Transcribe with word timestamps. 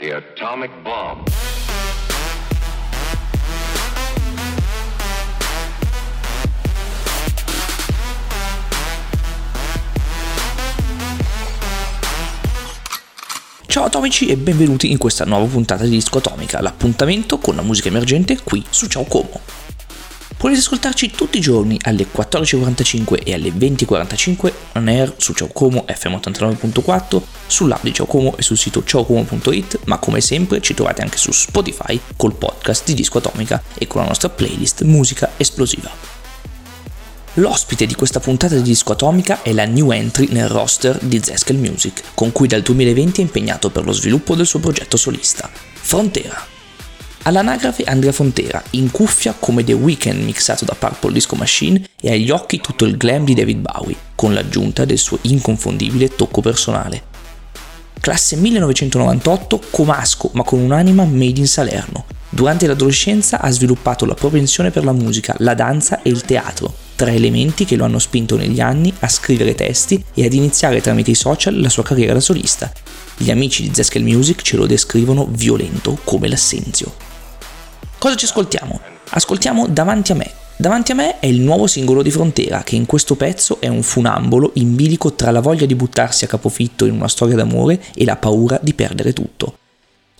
The 0.00 0.14
atomic 0.14 0.70
bomb. 0.82 1.28
Ciao 13.66 13.84
atomici 13.84 14.28
e 14.28 14.38
benvenuti 14.38 14.90
in 14.90 14.96
questa 14.96 15.26
nuova 15.26 15.44
puntata 15.44 15.84
di 15.84 15.90
Disco 15.90 16.16
Atomica, 16.16 16.62
l'appuntamento 16.62 17.36
con 17.36 17.56
la 17.56 17.62
musica 17.62 17.88
emergente 17.88 18.40
qui 18.42 18.64
su 18.70 18.86
Ciao 18.86 19.04
Como. 19.04 19.69
Potete 20.40 20.60
ascoltarci 20.60 21.10
tutti 21.10 21.36
i 21.36 21.40
giorni 21.42 21.78
alle 21.82 22.06
14.45 22.10 23.24
e 23.24 23.34
alle 23.34 23.50
20.45 23.50 24.52
on 24.72 24.88
air 24.88 25.12
su 25.18 25.34
Ciao 25.34 25.48
Como 25.48 25.84
FM 25.86 26.14
89.4, 26.14 27.20
sull'app 27.46 27.82
di 27.82 27.92
Ciao 27.92 28.06
Como 28.06 28.34
e 28.38 28.40
sul 28.40 28.56
sito 28.56 28.82
ciaocomo.it, 28.82 29.80
ma 29.84 29.98
come 29.98 30.22
sempre 30.22 30.62
ci 30.62 30.72
trovate 30.72 31.02
anche 31.02 31.18
su 31.18 31.30
Spotify 31.30 32.00
col 32.16 32.36
podcast 32.36 32.86
di 32.86 32.94
Disco 32.94 33.18
Atomica 33.18 33.62
e 33.74 33.86
con 33.86 34.00
la 34.00 34.06
nostra 34.06 34.30
playlist 34.30 34.80
Musica 34.84 35.32
Esplosiva. 35.36 35.90
L'ospite 37.34 37.84
di 37.84 37.94
questa 37.94 38.20
puntata 38.20 38.54
di 38.54 38.62
Disco 38.62 38.92
Atomica 38.92 39.42
è 39.42 39.52
la 39.52 39.66
new 39.66 39.90
entry 39.90 40.28
nel 40.30 40.48
roster 40.48 40.96
di 41.02 41.20
Zeskel 41.22 41.58
Music, 41.58 42.02
con 42.14 42.32
cui 42.32 42.48
dal 42.48 42.62
2020 42.62 43.20
è 43.20 43.24
impegnato 43.24 43.68
per 43.68 43.84
lo 43.84 43.92
sviluppo 43.92 44.34
del 44.34 44.46
suo 44.46 44.58
progetto 44.58 44.96
solista, 44.96 45.50
Frontera. 45.52 46.59
All'anagrafe 47.22 47.84
Andrea 47.84 48.12
Frontera, 48.12 48.62
in 48.70 48.90
cuffia 48.90 49.34
come 49.38 49.62
The 49.62 49.74
Weeknd 49.74 50.22
mixato 50.22 50.64
da 50.64 50.74
Purple 50.74 51.12
Disco 51.12 51.36
Machine 51.36 51.84
e 52.00 52.12
agli 52.12 52.30
occhi 52.30 52.62
tutto 52.62 52.86
il 52.86 52.96
glam 52.96 53.24
di 53.24 53.34
David 53.34 53.58
Bowie, 53.58 53.96
con 54.14 54.32
l'aggiunta 54.32 54.86
del 54.86 54.96
suo 54.96 55.18
inconfondibile 55.22 56.08
tocco 56.08 56.40
personale. 56.40 57.02
Classe 58.00 58.36
1998, 58.36 59.60
comasco 59.68 60.30
ma 60.32 60.44
con 60.44 60.60
un'anima 60.60 61.04
made 61.04 61.38
in 61.38 61.46
Salerno. 61.46 62.06
Durante 62.30 62.66
l'adolescenza 62.66 63.40
ha 63.40 63.50
sviluppato 63.50 64.06
la 64.06 64.14
propensione 64.14 64.70
per 64.70 64.84
la 64.84 64.92
musica, 64.92 65.34
la 65.40 65.52
danza 65.52 66.00
e 66.00 66.08
il 66.08 66.22
teatro, 66.22 66.72
tre 66.96 67.12
elementi 67.12 67.66
che 67.66 67.76
lo 67.76 67.84
hanno 67.84 67.98
spinto 67.98 68.38
negli 68.38 68.60
anni 68.60 68.90
a 69.00 69.08
scrivere 69.08 69.54
testi 69.54 70.02
e 70.14 70.24
ad 70.24 70.32
iniziare 70.32 70.80
tramite 70.80 71.10
i 71.10 71.16
social 71.16 71.60
la 71.60 71.68
sua 71.68 71.82
carriera 71.82 72.14
da 72.14 72.20
solista. 72.20 72.72
Gli 73.18 73.30
amici 73.30 73.64
di 73.64 73.74
Zeskel 73.74 74.04
Music 74.04 74.40
ce 74.40 74.56
lo 74.56 74.64
descrivono 74.64 75.28
violento 75.30 75.98
come 76.02 76.26
l'assenzio. 76.26 77.08
Cosa 78.00 78.14
ci 78.14 78.24
ascoltiamo? 78.24 78.80
Ascoltiamo 79.10 79.66
Davanti 79.68 80.12
a 80.12 80.14
me. 80.14 80.30
Davanti 80.56 80.92
a 80.92 80.94
me 80.94 81.18
è 81.18 81.26
il 81.26 81.42
nuovo 81.42 81.66
singolo 81.66 82.00
di 82.00 82.10
Frontera, 82.10 82.62
che 82.62 82.74
in 82.74 82.86
questo 82.86 83.14
pezzo 83.14 83.60
è 83.60 83.68
un 83.68 83.82
funambolo 83.82 84.52
in 84.54 84.74
bilico 84.74 85.12
tra 85.12 85.30
la 85.30 85.40
voglia 85.40 85.66
di 85.66 85.74
buttarsi 85.74 86.24
a 86.24 86.26
capofitto 86.26 86.86
in 86.86 86.94
una 86.94 87.08
storia 87.08 87.36
d'amore 87.36 87.78
e 87.94 88.06
la 88.06 88.16
paura 88.16 88.58
di 88.62 88.72
perdere 88.72 89.12
tutto. 89.12 89.58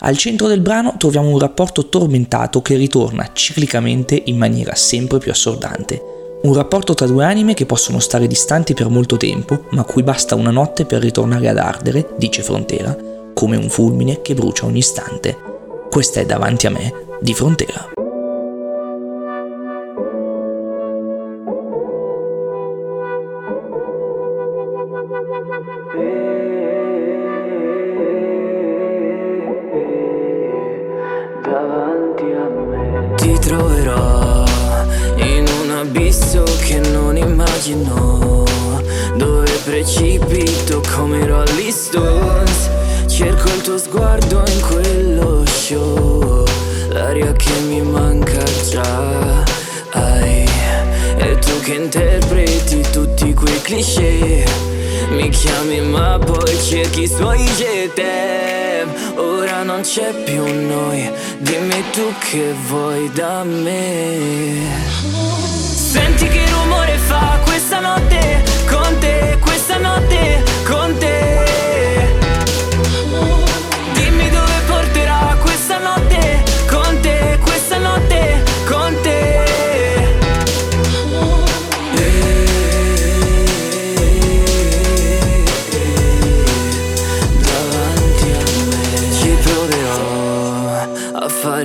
Al 0.00 0.18
centro 0.18 0.46
del 0.46 0.60
brano 0.60 0.96
troviamo 0.98 1.30
un 1.30 1.38
rapporto 1.38 1.88
tormentato 1.88 2.60
che 2.60 2.76
ritorna 2.76 3.30
ciclicamente 3.32 4.24
in 4.26 4.36
maniera 4.36 4.74
sempre 4.74 5.16
più 5.16 5.30
assordante. 5.30 6.02
Un 6.42 6.52
rapporto 6.52 6.92
tra 6.92 7.06
due 7.06 7.24
anime 7.24 7.54
che 7.54 7.64
possono 7.64 7.98
stare 7.98 8.26
distanti 8.26 8.74
per 8.74 8.90
molto 8.90 9.16
tempo, 9.16 9.68
ma 9.70 9.84
cui 9.84 10.02
basta 10.02 10.34
una 10.34 10.50
notte 10.50 10.84
per 10.84 11.00
ritornare 11.00 11.48
ad 11.48 11.56
ardere, 11.56 12.10
dice 12.18 12.42
Frontera, 12.42 12.94
come 13.32 13.56
un 13.56 13.70
fulmine 13.70 14.20
che 14.20 14.34
brucia 14.34 14.66
ogni 14.66 14.80
istante. 14.80 15.34
Questa 15.88 16.20
è 16.20 16.26
davanti 16.26 16.66
a 16.66 16.70
me 16.70 17.08
di 17.20 17.34
frontera. 17.34 17.88
davanti 31.42 32.24
a 32.32 32.48
me. 32.48 33.14
Ti 33.16 33.38
troverò 33.38 34.44
in 35.16 35.44
un 35.62 35.70
abisso 35.70 36.44
che 36.60 36.78
non 36.78 37.16
immagino 37.16 38.44
Dove 39.16 39.50
precipito 39.64 40.80
come 40.94 41.26
Rolling 41.26 41.70
Stones. 41.70 42.70
Cerco 43.06 43.48
il 43.48 43.60
tuo 43.62 43.76
sguardo 43.76 44.42
in 44.46 44.60
quello 44.60 45.44
show 45.44 46.19
L'aria 47.10 47.32
che 47.32 47.50
mi 47.66 47.82
manca 47.82 48.44
già. 48.70 49.42
Ai, 49.94 50.44
E 51.16 51.38
tu 51.40 51.60
che 51.60 51.74
interpreti 51.74 52.86
tutti 52.92 53.34
quei 53.34 53.60
cliché. 53.62 54.44
Mi 55.10 55.28
chiami 55.30 55.80
ma 55.80 56.20
poi 56.24 56.56
cerchi 56.62 57.02
i 57.02 57.08
suoi 57.08 57.42
jetem 57.56 58.92
Ora 59.16 59.64
non 59.64 59.80
c'è 59.80 60.12
più 60.22 60.44
noi 60.44 61.10
Dimmi 61.38 61.82
tu 61.90 62.12
che 62.30 62.54
vuoi 62.68 63.10
da 63.12 63.42
me. 63.42 64.68
Senti 65.74 66.28
che 66.28 66.48
rumore 66.48 66.96
fa 66.96 67.40
questa 67.42 67.80
notte 67.80 68.44
Con 68.68 68.98
te, 69.00 69.36
questa 69.40 69.78
notte 69.78 70.49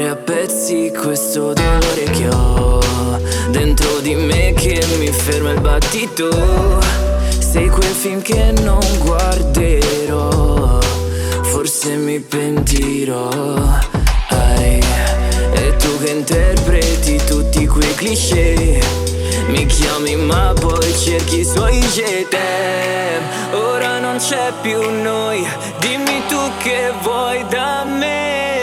a 0.10 0.16
pezzi 0.16 0.92
questo 0.92 1.54
dolore 1.54 2.04
che 2.12 2.28
ho 2.30 2.80
Dentro 3.50 4.00
di 4.00 4.14
me 4.14 4.54
che 4.54 4.84
mi 5.00 5.08
ferma 5.08 5.52
il 5.52 5.62
battito. 5.62 6.30
Sei 7.40 7.70
quel 7.70 7.94
film 7.94 8.22
che 8.22 8.52
non 8.62 8.82
guarderò 9.00 10.80
Forse 11.44 11.96
mi 11.96 12.20
pentirò. 12.20 13.30
Ai, 14.30 14.80
E 15.54 15.76
tu 15.78 15.98
che 16.04 16.10
interpreti 16.10 17.22
tutti 17.26 17.66
quei 17.66 17.96
cliché 17.96 18.82
Mi 19.48 19.66
chiami 19.66 20.16
ma 20.18 20.54
poi 20.60 20.94
cerchi 20.98 21.40
i 21.40 21.46
suoi 21.46 21.80
jetem 21.80 23.24
Ora 23.54 24.00
non 24.00 24.18
c'è 24.18 24.52
più 24.62 24.80
noi 25.02 25.46
Dimmi 25.80 26.22
tu 26.28 26.40
che 26.62 26.92
vuoi 27.02 27.46
da 27.50 27.86
me 27.86 28.55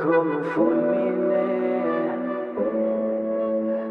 Come 0.00 0.16
un 0.16 0.44
fulmine 0.54 1.44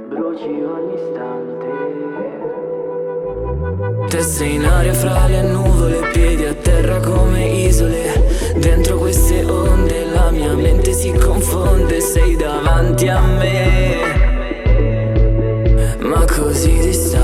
Bruci 0.07 0.63
ogni 0.63 0.95
istante 0.95 1.67
Testa 4.07 4.43
in 4.43 4.65
aria 4.65 4.93
fra 4.93 5.27
le 5.27 5.43
nuvole, 5.43 5.99
piedi 6.11 6.45
a 6.45 6.53
terra 6.55 6.99
come 6.99 7.45
isole. 7.45 8.23
Dentro 8.55 8.97
queste 8.97 9.43
onde 9.43 10.05
la 10.05 10.31
mia 10.31 10.55
mente 10.55 10.93
si 10.93 11.11
confonde, 11.11 12.01
sei 12.01 12.35
davanti 12.35 13.07
a 13.07 13.21
me, 13.21 13.97
ma 15.99 16.25
così 16.25 16.79
distante. 16.79 17.18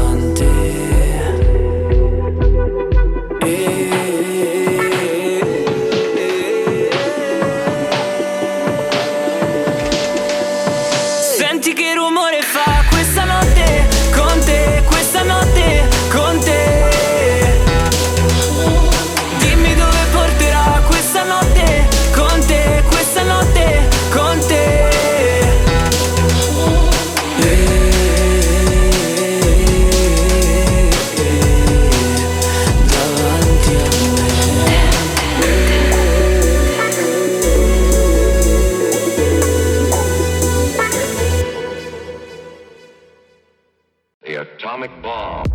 Atomic 44.86 45.02
bomb. 45.02 45.46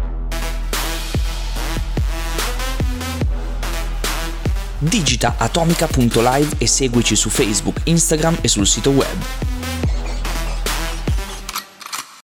Digita 4.78 5.34
atomica.live 5.38 6.56
e 6.58 6.66
seguici 6.66 7.14
su 7.16 7.28
Facebook, 7.28 7.80
Instagram 7.84 8.38
e 8.40 8.48
sul 8.48 8.66
sito 8.66 8.90
web. 8.90 9.49